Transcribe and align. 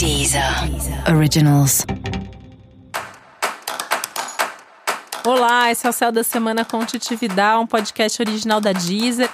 Deezer 0.00 0.42
Originals. 1.14 1.84
Olá, 5.26 5.70
esse 5.70 5.86
é 5.86 5.90
o 5.90 5.92
Céu 5.92 6.10
da 6.10 6.24
Semana 6.24 6.64
com 6.64 6.82
Titividade, 6.86 7.62
um 7.62 7.66
podcast 7.66 8.22
original 8.22 8.62
da 8.62 8.72
Deezer. 8.72 9.28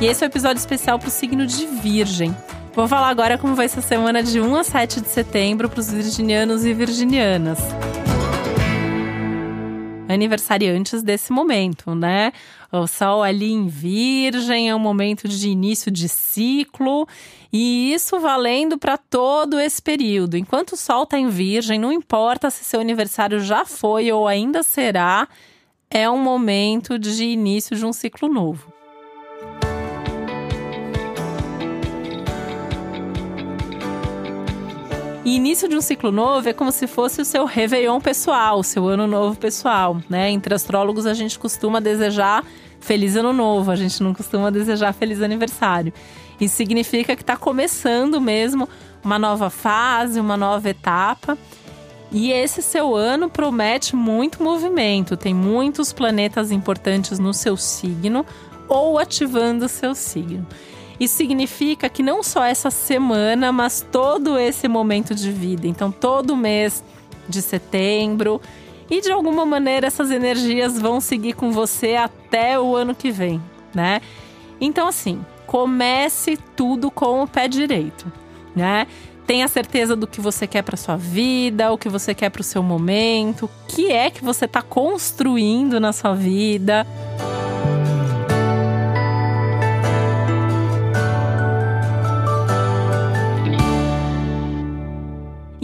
E 0.00 0.06
esse 0.06 0.24
é 0.24 0.26
o 0.26 0.28
um 0.28 0.32
episódio 0.32 0.58
especial 0.58 0.98
para 0.98 1.06
o 1.06 1.10
signo 1.12 1.46
de 1.46 1.66
Virgem. 1.66 2.36
Vou 2.74 2.88
falar 2.88 3.10
agora 3.10 3.38
como 3.38 3.54
vai 3.54 3.68
ser 3.68 3.78
a 3.78 3.82
semana 3.82 4.24
de 4.24 4.40
1 4.40 4.56
a 4.56 4.64
7 4.64 5.00
de 5.02 5.08
setembro 5.08 5.68
para 5.68 5.78
os 5.78 5.92
virginianos 5.92 6.64
e 6.64 6.74
virginianas 6.74 7.60
aniversariantes 10.08 11.02
desse 11.02 11.32
momento, 11.32 11.94
né? 11.94 12.32
O 12.72 12.86
Sol 12.86 13.22
ali 13.22 13.52
em 13.52 13.68
Virgem 13.68 14.68
é 14.68 14.74
um 14.74 14.78
momento 14.78 15.28
de 15.28 15.48
início 15.48 15.90
de 15.90 16.08
ciclo 16.08 17.06
e 17.52 17.92
isso 17.92 18.18
valendo 18.18 18.76
para 18.76 18.96
todo 18.96 19.58
esse 19.58 19.80
período. 19.80 20.36
Enquanto 20.36 20.72
o 20.72 20.76
Sol 20.76 21.04
está 21.04 21.18
em 21.18 21.28
Virgem, 21.28 21.78
não 21.78 21.92
importa 21.92 22.50
se 22.50 22.64
seu 22.64 22.80
aniversário 22.80 23.40
já 23.40 23.64
foi 23.64 24.10
ou 24.10 24.26
ainda 24.26 24.62
será, 24.62 25.28
é 25.90 26.10
um 26.10 26.18
momento 26.18 26.98
de 26.98 27.24
início 27.24 27.76
de 27.76 27.86
um 27.86 27.92
ciclo 27.92 28.28
novo. 28.28 28.75
E 35.26 35.34
início 35.34 35.68
de 35.68 35.74
um 35.74 35.80
ciclo 35.80 36.12
novo 36.12 36.48
é 36.48 36.52
como 36.52 36.70
se 36.70 36.86
fosse 36.86 37.20
o 37.20 37.24
seu 37.24 37.44
Réveillon 37.46 38.00
pessoal, 38.00 38.62
seu 38.62 38.86
ano 38.86 39.08
novo 39.08 39.36
pessoal, 39.36 40.00
né? 40.08 40.30
Entre 40.30 40.54
astrólogos 40.54 41.04
a 41.04 41.14
gente 41.14 41.36
costuma 41.36 41.80
desejar 41.80 42.44
feliz 42.78 43.16
ano 43.16 43.32
novo, 43.32 43.72
a 43.72 43.74
gente 43.74 44.00
não 44.04 44.14
costuma 44.14 44.50
desejar 44.50 44.92
feliz 44.92 45.20
aniversário. 45.20 45.92
Isso 46.40 46.54
significa 46.54 47.16
que 47.16 47.24
está 47.24 47.36
começando 47.36 48.20
mesmo 48.20 48.68
uma 49.02 49.18
nova 49.18 49.50
fase, 49.50 50.20
uma 50.20 50.36
nova 50.36 50.70
etapa. 50.70 51.36
E 52.12 52.30
esse 52.30 52.62
seu 52.62 52.94
ano 52.94 53.28
promete 53.28 53.96
muito 53.96 54.40
movimento, 54.44 55.16
tem 55.16 55.34
muitos 55.34 55.92
planetas 55.92 56.52
importantes 56.52 57.18
no 57.18 57.34
seu 57.34 57.56
signo 57.56 58.24
ou 58.68 58.96
ativando 58.96 59.64
o 59.64 59.68
seu 59.68 59.92
signo. 59.92 60.46
Isso 60.98 61.16
significa 61.16 61.88
que 61.88 62.02
não 62.02 62.22
só 62.22 62.44
essa 62.44 62.70
semana, 62.70 63.52
mas 63.52 63.86
todo 63.92 64.38
esse 64.38 64.66
momento 64.66 65.14
de 65.14 65.30
vida. 65.30 65.66
Então, 65.66 65.92
todo 65.92 66.36
mês 66.36 66.82
de 67.28 67.42
setembro. 67.42 68.40
E 68.88 69.00
de 69.00 69.10
alguma 69.10 69.44
maneira 69.44 69.86
essas 69.86 70.10
energias 70.10 70.78
vão 70.78 71.00
seguir 71.00 71.32
com 71.32 71.50
você 71.50 71.96
até 71.96 72.58
o 72.58 72.76
ano 72.76 72.94
que 72.94 73.10
vem, 73.10 73.42
né? 73.74 74.00
Então, 74.60 74.86
assim, 74.86 75.20
comece 75.46 76.38
tudo 76.54 76.90
com 76.90 77.22
o 77.22 77.26
pé 77.26 77.48
direito, 77.48 78.10
né? 78.54 78.86
Tenha 79.26 79.48
certeza 79.48 79.96
do 79.96 80.06
que 80.06 80.20
você 80.20 80.46
quer 80.46 80.62
para 80.62 80.76
sua 80.76 80.96
vida, 80.96 81.72
o 81.72 81.78
que 81.78 81.88
você 81.88 82.14
quer 82.14 82.30
para 82.30 82.40
o 82.40 82.44
seu 82.44 82.62
momento, 82.62 83.46
o 83.46 83.50
que 83.66 83.90
é 83.90 84.08
que 84.08 84.24
você 84.24 84.44
está 84.44 84.62
construindo 84.62 85.80
na 85.80 85.92
sua 85.92 86.14
vida. 86.14 86.86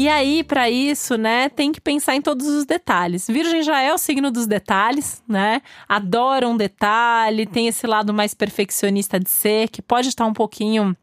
E 0.03 0.09
aí, 0.09 0.43
para 0.43 0.69
isso, 0.69 1.17
né, 1.17 1.49
tem 1.49 1.71
que 1.71 1.81
pensar 1.81 2.17
em 2.17 2.21
todos 2.21 2.45
os 2.49 2.65
detalhes. 2.65 3.29
Virgem 3.29 3.63
já 3.63 3.81
é 3.81 3.95
o 3.95 3.99
signo 3.99 4.33
dos 4.33 4.49
detalhes, 4.49 5.23
né? 5.29 5.63
Adora 5.89 6.49
um 6.49 6.57
detalhe, 6.57 7.47
tem 7.47 7.69
esse 7.69 7.87
lado 7.87 8.13
mais 8.13 8.35
perfeccionista 8.35 9.21
de 9.21 9.31
ser, 9.31 9.69
que 9.69 9.81
pode 9.81 10.09
estar 10.09 10.27
um 10.27 10.33
pouquinho 10.33 10.97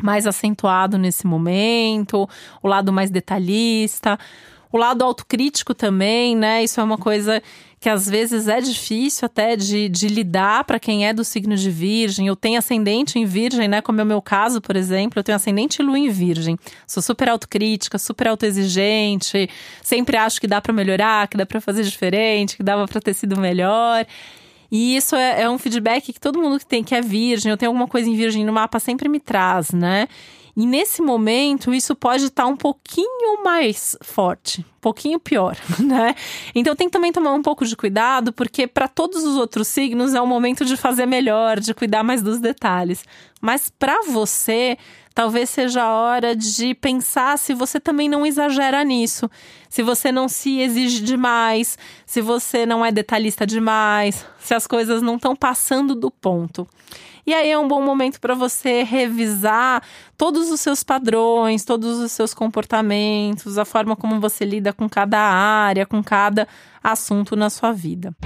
mais 0.00 0.24
acentuado 0.24 0.96
nesse 0.96 1.26
momento, 1.26 2.28
o 2.62 2.68
lado 2.68 2.92
mais 2.92 3.10
detalhista, 3.10 4.16
o 4.74 4.76
lado 4.76 5.04
autocrítico 5.04 5.72
também, 5.72 6.34
né? 6.34 6.64
Isso 6.64 6.80
é 6.80 6.82
uma 6.82 6.98
coisa 6.98 7.40
que 7.78 7.88
às 7.88 8.10
vezes 8.10 8.48
é 8.48 8.60
difícil 8.60 9.24
até 9.24 9.54
de, 9.54 9.88
de 9.88 10.08
lidar 10.08 10.64
para 10.64 10.80
quem 10.80 11.06
é 11.06 11.12
do 11.12 11.22
signo 11.22 11.54
de 11.54 11.70
Virgem. 11.70 12.26
Eu 12.26 12.34
tenho 12.34 12.58
ascendente 12.58 13.16
em 13.16 13.24
Virgem, 13.24 13.68
né? 13.68 13.80
Como 13.80 14.00
é 14.00 14.02
o 14.02 14.06
meu 14.06 14.20
caso, 14.20 14.60
por 14.60 14.74
exemplo, 14.74 15.20
eu 15.20 15.22
tenho 15.22 15.36
ascendente 15.36 15.80
e 15.80 15.84
lua 15.84 15.96
em 15.96 16.08
Virgem. 16.08 16.58
Sou 16.88 17.00
super 17.00 17.28
autocrítica, 17.28 17.98
super 17.98 18.26
autoexigente, 18.26 19.48
sempre 19.80 20.16
acho 20.16 20.40
que 20.40 20.48
dá 20.48 20.60
para 20.60 20.72
melhorar, 20.72 21.28
que 21.28 21.36
dá 21.36 21.46
para 21.46 21.60
fazer 21.60 21.84
diferente, 21.84 22.56
que 22.56 22.62
dava 22.64 22.88
para 22.88 23.00
ter 23.00 23.14
sido 23.14 23.36
melhor. 23.38 24.04
E 24.72 24.96
isso 24.96 25.14
é, 25.14 25.42
é, 25.42 25.48
um 25.48 25.56
feedback 25.56 26.12
que 26.12 26.18
todo 26.18 26.42
mundo 26.42 26.58
que 26.58 26.66
tem 26.66 26.82
que 26.82 26.96
é 26.96 27.00
virgem, 27.00 27.48
eu 27.48 27.56
tenho 27.56 27.70
alguma 27.70 27.86
coisa 27.86 28.10
em 28.10 28.16
virgem 28.16 28.44
no 28.44 28.52
mapa 28.52 28.80
sempre 28.80 29.08
me 29.08 29.20
traz, 29.20 29.70
né? 29.70 30.08
E 30.56 30.66
nesse 30.66 31.02
momento, 31.02 31.74
isso 31.74 31.96
pode 31.96 32.26
estar 32.26 32.46
um 32.46 32.56
pouquinho 32.56 33.42
mais 33.42 33.96
forte, 34.02 34.60
um 34.60 34.80
pouquinho 34.80 35.18
pior, 35.18 35.56
né? 35.80 36.14
Então 36.54 36.76
tem 36.76 36.86
que 36.86 36.92
também 36.92 37.12
tomar 37.12 37.32
um 37.32 37.42
pouco 37.42 37.64
de 37.64 37.76
cuidado, 37.76 38.32
porque 38.32 38.66
para 38.66 38.86
todos 38.86 39.24
os 39.24 39.36
outros 39.36 39.66
signos 39.66 40.14
é 40.14 40.20
o 40.20 40.26
momento 40.26 40.64
de 40.64 40.76
fazer 40.76 41.06
melhor, 41.06 41.58
de 41.58 41.74
cuidar 41.74 42.04
mais 42.04 42.22
dos 42.22 42.38
detalhes. 42.38 43.04
Mas 43.44 43.68
para 43.68 44.00
você, 44.04 44.78
talvez 45.14 45.50
seja 45.50 45.82
a 45.82 45.92
hora 45.92 46.34
de 46.34 46.74
pensar 46.74 47.38
se 47.38 47.52
você 47.52 47.78
também 47.78 48.08
não 48.08 48.24
exagera 48.24 48.82
nisso, 48.82 49.30
se 49.68 49.82
você 49.82 50.10
não 50.10 50.30
se 50.30 50.60
exige 50.60 51.02
demais, 51.02 51.76
se 52.06 52.22
você 52.22 52.64
não 52.64 52.82
é 52.82 52.90
detalhista 52.90 53.46
demais, 53.46 54.24
se 54.40 54.54
as 54.54 54.66
coisas 54.66 55.02
não 55.02 55.16
estão 55.16 55.36
passando 55.36 55.94
do 55.94 56.10
ponto. 56.10 56.66
E 57.26 57.34
aí 57.34 57.50
é 57.50 57.58
um 57.58 57.68
bom 57.68 57.82
momento 57.82 58.18
para 58.18 58.34
você 58.34 58.82
revisar 58.82 59.82
todos 60.16 60.50
os 60.50 60.62
seus 60.62 60.82
padrões, 60.82 61.66
todos 61.66 61.98
os 61.98 62.12
seus 62.12 62.32
comportamentos, 62.32 63.58
a 63.58 63.66
forma 63.66 63.94
como 63.94 64.18
você 64.18 64.46
lida 64.46 64.72
com 64.72 64.88
cada 64.88 65.18
área, 65.20 65.84
com 65.84 66.02
cada 66.02 66.48
assunto 66.82 67.36
na 67.36 67.50
sua 67.50 67.72
vida. 67.72 68.16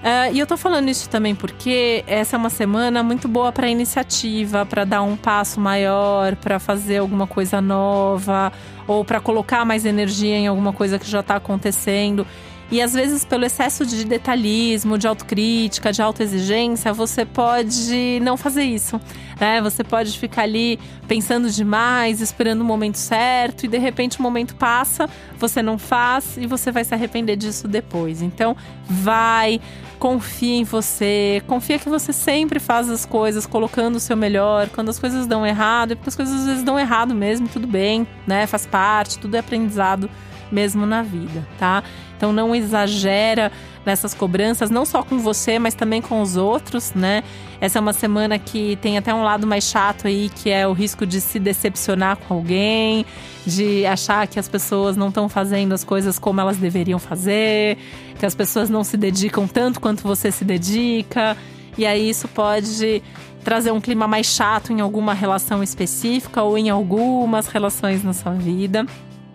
Uh, 0.00 0.32
e 0.32 0.40
eu 0.40 0.46
tô 0.46 0.56
falando 0.56 0.88
isso 0.88 1.10
também 1.10 1.34
porque 1.34 2.02
essa 2.06 2.34
é 2.34 2.38
uma 2.38 2.48
semana 2.48 3.02
muito 3.02 3.28
boa 3.28 3.52
para 3.52 3.68
iniciativa, 3.68 4.64
para 4.64 4.84
dar 4.84 5.02
um 5.02 5.14
passo 5.14 5.60
maior, 5.60 6.36
para 6.36 6.58
fazer 6.58 6.98
alguma 6.98 7.26
coisa 7.26 7.60
nova 7.60 8.50
ou 8.86 9.04
para 9.04 9.20
colocar 9.20 9.62
mais 9.66 9.84
energia 9.84 10.36
em 10.36 10.46
alguma 10.46 10.72
coisa 10.72 10.98
que 10.98 11.08
já 11.08 11.20
está 11.20 11.36
acontecendo. 11.36 12.26
E 12.70 12.80
às 12.80 12.92
vezes, 12.92 13.24
pelo 13.24 13.44
excesso 13.44 13.84
de 13.84 14.04
detalhismo, 14.04 14.96
de 14.96 15.08
autocrítica, 15.08 15.92
de 15.92 16.00
autoexigência, 16.00 16.92
você 16.92 17.24
pode 17.24 18.20
não 18.22 18.36
fazer 18.36 18.62
isso. 18.62 19.00
Né? 19.40 19.60
Você 19.60 19.82
pode 19.82 20.16
ficar 20.16 20.42
ali 20.42 20.78
pensando 21.08 21.50
demais, 21.50 22.20
esperando 22.20 22.60
o 22.60 22.64
momento 22.64 22.96
certo, 22.96 23.64
e 23.64 23.68
de 23.68 23.78
repente 23.78 24.20
o 24.20 24.22
momento 24.22 24.54
passa, 24.54 25.08
você 25.36 25.60
não 25.60 25.78
faz 25.78 26.36
e 26.36 26.46
você 26.46 26.70
vai 26.70 26.84
se 26.84 26.94
arrepender 26.94 27.34
disso 27.34 27.66
depois. 27.66 28.22
Então, 28.22 28.56
vai, 28.88 29.60
confia 29.98 30.58
em 30.58 30.64
você, 30.64 31.42
confia 31.48 31.76
que 31.76 31.88
você 31.88 32.12
sempre 32.12 32.60
faz 32.60 32.88
as 32.88 33.04
coisas 33.04 33.46
colocando 33.46 33.96
o 33.96 34.00
seu 34.00 34.16
melhor. 34.16 34.68
Quando 34.68 34.90
as 34.90 34.98
coisas 34.98 35.26
dão 35.26 35.44
errado, 35.44 35.92
é 35.92 35.94
porque 35.96 36.10
as 36.10 36.16
coisas 36.16 36.40
às 36.42 36.46
vezes 36.46 36.62
dão 36.62 36.78
errado 36.78 37.16
mesmo, 37.16 37.48
tudo 37.48 37.66
bem, 37.66 38.06
né? 38.28 38.46
Faz 38.46 38.64
parte, 38.64 39.18
tudo 39.18 39.34
é 39.34 39.40
aprendizado 39.40 40.08
mesmo 40.50 40.86
na 40.86 41.02
vida, 41.02 41.46
tá? 41.58 41.82
Então 42.16 42.32
não 42.32 42.54
exagera 42.54 43.50
nessas 43.84 44.12
cobranças, 44.12 44.70
não 44.70 44.84
só 44.84 45.02
com 45.02 45.18
você, 45.18 45.58
mas 45.58 45.74
também 45.74 46.02
com 46.02 46.20
os 46.20 46.36
outros, 46.36 46.92
né? 46.94 47.22
Essa 47.60 47.78
é 47.78 47.80
uma 47.80 47.92
semana 47.92 48.38
que 48.38 48.76
tem 48.76 48.98
até 48.98 49.12
um 49.12 49.22
lado 49.22 49.46
mais 49.46 49.64
chato 49.64 50.06
aí, 50.06 50.30
que 50.34 50.50
é 50.50 50.66
o 50.66 50.72
risco 50.72 51.06
de 51.06 51.20
se 51.20 51.38
decepcionar 51.38 52.16
com 52.16 52.34
alguém, 52.34 53.06
de 53.46 53.84
achar 53.86 54.26
que 54.26 54.38
as 54.38 54.48
pessoas 54.48 54.96
não 54.96 55.08
estão 55.08 55.28
fazendo 55.28 55.72
as 55.72 55.84
coisas 55.84 56.18
como 56.18 56.40
elas 56.40 56.56
deveriam 56.56 56.98
fazer, 56.98 57.78
que 58.18 58.26
as 58.26 58.34
pessoas 58.34 58.68
não 58.68 58.84
se 58.84 58.96
dedicam 58.96 59.46
tanto 59.46 59.80
quanto 59.80 60.02
você 60.02 60.30
se 60.30 60.44
dedica. 60.44 61.36
E 61.76 61.86
aí 61.86 62.10
isso 62.10 62.28
pode 62.28 63.02
trazer 63.42 63.70
um 63.70 63.80
clima 63.80 64.06
mais 64.06 64.26
chato 64.26 64.72
em 64.72 64.80
alguma 64.80 65.14
relação 65.14 65.62
específica 65.62 66.42
ou 66.42 66.58
em 66.58 66.68
algumas 66.68 67.46
relações 67.46 68.04
na 68.04 68.12
sua 68.12 68.32
vida. 68.32 68.86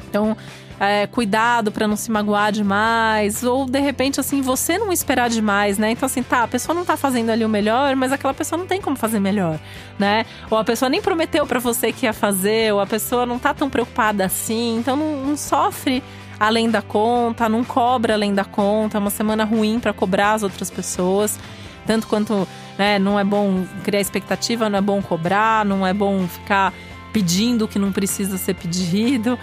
Então, 0.10 0.36
é, 0.80 1.08
cuidado 1.08 1.72
para 1.72 1.88
não 1.88 1.96
se 1.96 2.12
magoar 2.12 2.52
demais, 2.52 3.44
ou 3.44 3.66
de 3.66 3.80
repente, 3.80 4.20
assim, 4.20 4.42
você 4.42 4.78
não 4.78 4.92
esperar 4.92 5.30
demais, 5.30 5.78
né? 5.78 5.92
Então, 5.92 6.06
assim, 6.06 6.22
tá, 6.22 6.44
a 6.44 6.48
pessoa 6.48 6.76
não 6.76 6.84
tá 6.84 6.98
fazendo 6.98 7.30
ali 7.30 7.46
o 7.46 7.50
melhor, 7.50 7.96
mas 7.96 8.12
aquela 8.12 8.34
pessoa 8.34 8.60
não 8.60 8.68
tem 8.68 8.82
como 8.82 8.96
fazer 8.96 9.20
melhor, 9.20 9.60
né? 9.98 10.26
Ou 10.50 10.58
a 10.58 10.64
pessoa 10.64 10.90
nem 10.90 11.02
prometeu 11.02 11.46
para 11.48 11.60
você 11.60 11.92
que 11.92 12.06
ia 12.06 12.14
fazer, 12.14 12.74
ou 12.74 12.80
a 12.80 12.86
pessoa 12.86 13.26
não 13.26 13.40
tá 13.40 13.54
tão 13.54 13.70
preocupada 13.70 14.26
assim, 14.26 14.78
então 14.78 14.96
não, 14.96 15.26
não 15.26 15.38
sofre 15.38 16.04
além 16.40 16.70
da 16.70 16.82
conta, 16.82 17.48
não 17.48 17.64
cobra 17.64 18.14
além 18.14 18.34
da 18.34 18.44
conta, 18.44 18.98
é 18.98 19.00
uma 19.00 19.10
semana 19.10 19.46
ruim 19.46 19.80
para 19.80 19.94
cobrar 19.94 20.34
as 20.34 20.44
outras 20.44 20.70
pessoas. 20.70 21.40
Tanto 21.86 22.08
quanto 22.08 22.48
né, 22.78 23.00
não 23.00 23.20
é 23.20 23.24
bom 23.24 23.64
criar 23.84 24.02
expectativa, 24.02 24.70
não 24.70 24.80
é 24.80 24.82
bom 24.82 25.02
cobrar, 25.02 25.64
não 25.64 25.86
é 25.86 25.94
bom 25.94 26.28
ficar 26.28 26.74
pedindo 27.14 27.66
o 27.66 27.68
que 27.68 27.80
não 27.80 27.92
precisa 27.92 28.38
ser 28.38 28.56
pedido. 28.56 29.38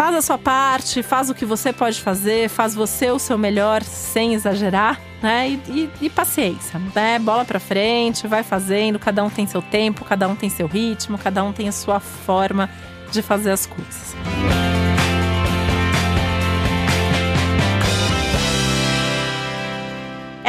Faz 0.00 0.16
a 0.16 0.22
sua 0.22 0.38
parte, 0.38 1.02
faz 1.02 1.28
o 1.28 1.34
que 1.34 1.44
você 1.44 1.74
pode 1.74 2.00
fazer, 2.00 2.48
faz 2.48 2.74
você 2.74 3.10
o 3.10 3.18
seu 3.18 3.36
melhor 3.36 3.82
sem 3.82 4.32
exagerar, 4.32 4.98
né? 5.22 5.50
E, 5.50 5.54
e, 5.68 5.90
e 6.06 6.08
paciência, 6.08 6.80
né? 6.94 7.18
Bola 7.18 7.44
pra 7.44 7.60
frente, 7.60 8.26
vai 8.26 8.42
fazendo, 8.42 8.98
cada 8.98 9.22
um 9.22 9.28
tem 9.28 9.46
seu 9.46 9.60
tempo, 9.60 10.02
cada 10.06 10.26
um 10.26 10.34
tem 10.34 10.48
seu 10.48 10.66
ritmo, 10.66 11.18
cada 11.18 11.44
um 11.44 11.52
tem 11.52 11.68
a 11.68 11.72
sua 11.72 12.00
forma 12.00 12.70
de 13.12 13.20
fazer 13.20 13.50
as 13.50 13.66
coisas. 13.66 14.16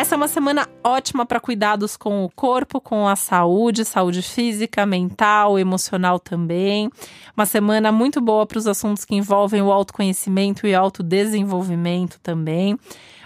Essa 0.02 0.16
é 0.16 0.18
uma 0.18 0.28
semana 0.28 0.68
ótima 0.84 1.28
para 1.28 1.40
cuidados 1.40 1.96
com 1.96 2.26
o 2.26 2.30
corpo, 2.32 2.82
com 2.82 3.08
a 3.08 3.16
saúde, 3.16 3.86
saúde 3.86 4.24
física, 4.24 4.84
mental, 4.84 5.60
emocional 5.60 6.20
também. 6.20 6.90
Uma 7.38 7.46
semana 7.46 7.92
muito 7.92 8.20
boa 8.20 8.48
para 8.48 8.58
os 8.58 8.66
assuntos 8.66 9.06
que 9.06 9.14
envolvem 9.14 9.62
o 9.62 9.72
autoconhecimento 9.72 10.66
e 10.66 10.74
autodesenvolvimento 10.74 12.20
também. 12.24 12.80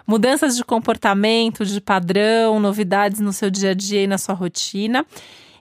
Mudanças 0.06 0.58
de 0.58 0.66
comportamento, 0.66 1.64
de 1.64 1.80
padrão, 1.80 2.60
novidades 2.60 3.22
no 3.22 3.32
seu 3.32 3.50
dia 3.50 3.72
a 3.72 3.74
dia 3.74 4.04
e 4.04 4.08
na 4.08 4.18
sua 4.18 4.36
rotina. 4.36 5.06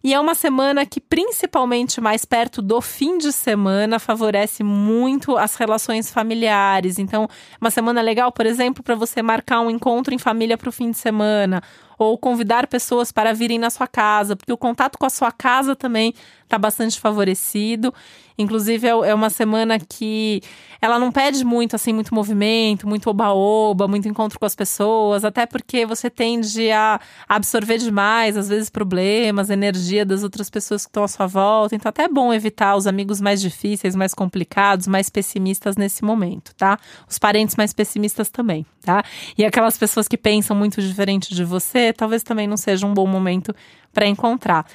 E 0.05 0.13
é 0.13 0.21
uma 0.21 0.35
semana 0.35 0.85
que, 0.85 1.01
principalmente 1.01 1.99
mais 1.99 2.27
perto 2.27 2.61
do 2.61 2.79
fim 2.83 3.17
de 3.17 3.33
semana, 3.33 3.99
favorece 3.99 4.63
muito 4.63 5.35
as 5.39 5.55
relações 5.55 6.11
familiares. 6.11 6.99
Então, 6.99 7.27
uma 7.59 7.71
semana 7.71 8.03
legal, 8.03 8.31
por 8.31 8.45
exemplo, 8.45 8.85
para 8.85 8.95
você 8.95 9.23
marcar 9.23 9.63
um 9.63 9.71
encontro 9.71 10.13
em 10.13 10.19
família 10.19 10.59
para 10.59 10.69
o 10.69 10.73
fim 10.73 10.91
de 10.91 10.99
semana, 10.99 11.63
ou 11.99 12.17
convidar 12.19 12.67
pessoas 12.67 13.13
para 13.13 13.33
virem 13.33 13.59
na 13.59 13.71
sua 13.71 13.87
casa, 13.87 14.37
porque 14.37 14.53
o 14.53 14.57
contato 14.57 14.99
com 14.99 15.07
a 15.07 15.11
sua 15.11 15.33
casa 15.33 15.75
também 15.77 16.15
está 16.45 16.59
bastante 16.59 17.01
favorecido. 17.01 17.93
Inclusive, 18.37 18.87
é, 18.87 18.91
é 18.91 19.15
uma 19.15 19.31
semana 19.31 19.79
que 19.79 20.43
ela 20.81 20.99
não 20.99 21.13
pede 21.13 21.45
muito, 21.45 21.77
assim, 21.77 21.93
muito 21.93 22.13
movimento, 22.13 22.89
muito 22.89 23.09
oba-oba, 23.09 23.87
muito 23.87 24.09
encontro 24.09 24.41
com 24.41 24.45
as 24.45 24.57
pessoas, 24.57 25.25
até 25.25 25.47
porque 25.47 25.87
você 25.87 26.11
tende 26.11 26.71
a 26.73 27.01
absorver 27.29 27.79
demais, 27.79 28.37
às 28.37 28.49
vezes, 28.49 28.69
problemas, 28.69 29.51
energia 29.51 30.05
das 30.05 30.25
outras 30.25 30.51
pessoas 30.51 30.85
que 30.85 30.91
estão 30.91 31.05
à 31.05 31.09
sua 31.09 31.27
volta. 31.27 31.77
Então, 31.77 31.89
até 31.89 32.05
é 32.05 32.09
bom 32.09 32.33
evitar 32.33 32.75
os 32.75 32.89
amigos 32.89 33.21
mais 33.21 33.41
difíceis, 33.41 33.95
mais 33.95 34.13
complicados, 34.13 34.89
mais 34.89 35.09
pessimistas 35.09 35.77
nesse 35.77 36.05
momento, 36.05 36.53
tá? 36.57 36.77
Os 37.09 37.19
parentes 37.21 37.55
mais 37.55 37.73
pessimistas 37.73 38.31
também, 38.31 38.67
tá? 38.83 39.05
E 39.39 39.45
aquelas 39.45 39.79
pessoas 39.79 40.09
que 40.09 40.19
pensam 40.19 40.57
muito 40.57 40.83
diferente 40.83 41.33
de 41.33 41.45
você, 41.45 41.84
talvez 41.93 42.23
também 42.23 42.47
não 42.47 42.57
seja 42.57 42.87
um 42.87 42.95
bom 42.95 43.07
momento 43.07 43.55
para 43.93 44.07
encontrar. 44.07 44.67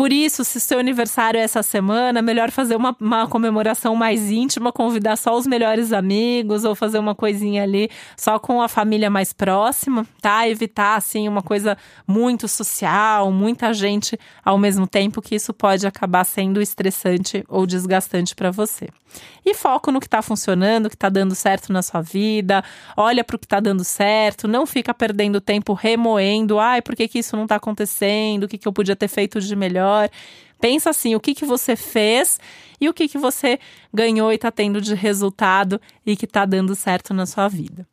Por 0.00 0.14
isso, 0.14 0.44
se 0.44 0.58
seu 0.58 0.78
aniversário 0.78 1.38
é 1.38 1.42
essa 1.42 1.62
semana, 1.62 2.22
melhor 2.22 2.50
fazer 2.50 2.74
uma, 2.74 2.96
uma 2.98 3.28
comemoração 3.28 3.94
mais 3.94 4.30
íntima, 4.30 4.72
convidar 4.72 5.14
só 5.16 5.36
os 5.36 5.46
melhores 5.46 5.92
amigos 5.92 6.64
ou 6.64 6.74
fazer 6.74 6.98
uma 6.98 7.14
coisinha 7.14 7.64
ali 7.64 7.90
só 8.16 8.38
com 8.38 8.62
a 8.62 8.66
família 8.66 9.10
mais 9.10 9.34
próxima, 9.34 10.06
tá? 10.22 10.48
Evitar, 10.48 10.96
assim, 10.96 11.28
uma 11.28 11.42
coisa 11.42 11.76
muito 12.06 12.48
social, 12.48 13.30
muita 13.30 13.74
gente 13.74 14.18
ao 14.42 14.56
mesmo 14.56 14.86
tempo, 14.86 15.20
que 15.20 15.34
isso 15.34 15.52
pode 15.52 15.86
acabar 15.86 16.24
sendo 16.24 16.62
estressante 16.62 17.44
ou 17.46 17.66
desgastante 17.66 18.34
para 18.34 18.50
você. 18.50 18.88
E 19.44 19.54
foco 19.54 19.90
no 19.90 20.00
que 20.00 20.06
está 20.06 20.22
funcionando, 20.22 20.88
que 20.88 20.94
está 20.94 21.08
dando 21.08 21.34
certo 21.34 21.72
na 21.72 21.82
sua 21.82 22.00
vida, 22.00 22.62
olha 22.96 23.24
para 23.24 23.34
o 23.36 23.38
que 23.38 23.44
está 23.44 23.58
dando 23.58 23.82
certo, 23.82 24.46
não 24.46 24.64
fica 24.64 24.94
perdendo 24.94 25.40
tempo 25.40 25.72
remoendo, 25.74 26.58
ai, 26.58 26.80
por 26.80 26.94
que, 26.94 27.08
que 27.08 27.18
isso 27.18 27.36
não 27.36 27.42
está 27.42 27.56
acontecendo, 27.56 28.44
o 28.44 28.48
que, 28.48 28.56
que 28.56 28.68
eu 28.68 28.72
podia 28.72 28.94
ter 28.94 29.08
feito 29.08 29.40
de 29.40 29.56
melhor 29.56 29.89
melhor. 29.90 30.10
Pensa 30.60 30.90
assim, 30.90 31.14
o 31.14 31.20
que, 31.20 31.34
que 31.34 31.44
você 31.44 31.74
fez 31.74 32.38
e 32.80 32.88
o 32.88 32.94
que, 32.94 33.08
que 33.08 33.18
você 33.18 33.58
ganhou 33.92 34.30
e 34.30 34.34
está 34.34 34.50
tendo 34.50 34.80
de 34.80 34.94
resultado 34.94 35.80
e 36.04 36.16
que 36.16 36.26
está 36.26 36.44
dando 36.44 36.74
certo 36.74 37.12
na 37.14 37.26
sua 37.26 37.48
vida. 37.48 37.86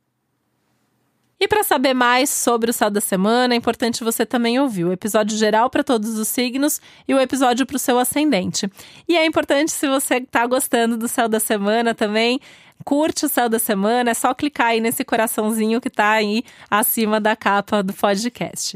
E 1.40 1.48
para 1.48 1.64
saber 1.64 1.94
mais 1.94 2.32
sobre 2.32 2.72
o 2.72 2.74
céu 2.74 2.90
da 2.90 3.00
semana, 3.00 3.54
é 3.54 3.58
importante 3.58 4.04
você 4.04 4.26
também 4.26 4.60
ouvir 4.60 4.86
o 4.86 4.92
episódio 4.92 5.38
geral 5.38 5.70
para 5.70 5.84
todos 5.84 6.18
os 6.18 6.28
signos 6.28 6.82
e 7.08 7.14
o 7.14 7.20
episódio 7.20 7.66
para 7.66 7.76
o 7.76 7.80
seu 7.80 8.00
ascendente. 8.00 8.68
E 9.08 9.16
é 9.16 9.24
importante, 9.24 9.72
se 9.72 9.88
você 9.88 10.16
está 10.16 10.48
gostando 10.48 10.98
do 10.98 11.08
céu 11.08 11.30
da 11.30 11.40
semana 11.40 11.94
também, 11.94 12.40
curte 12.84 13.26
o 13.26 13.30
céu 13.30 13.48
da 13.48 13.60
semana, 13.60 14.10
é 14.12 14.14
só 14.16 14.34
clicar 14.34 14.70
aí 14.70 14.82
nesse 14.82 15.06
coraçãozinho 15.06 15.80
que 15.80 15.90
está 15.90 16.10
aí 16.10 16.44
acima 16.72 17.22
da 17.22 17.36
capa 17.36 17.84
do 17.84 17.94
podcast. 17.94 18.76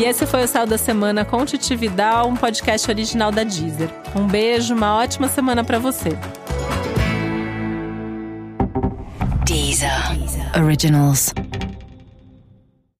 E 0.00 0.04
esse 0.04 0.24
foi 0.24 0.44
o 0.44 0.48
Céu 0.48 0.66
da 0.66 0.78
Semana 0.78 1.26
com 1.26 1.44
Titi 1.44 1.76
Vidal, 1.76 2.26
um 2.26 2.34
podcast 2.34 2.90
original 2.90 3.30
da 3.30 3.44
Deezer. 3.44 3.90
Um 4.16 4.26
beijo, 4.26 4.74
uma 4.74 4.96
ótima 4.96 5.28
semana 5.28 5.62
para 5.62 5.78
você. 5.78 6.16
Deezer. 9.44 10.16
Deezer. 10.16 10.64
Originals. 10.64 11.34